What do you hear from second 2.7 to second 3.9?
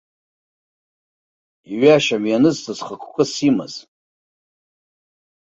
хықәкыс имаз.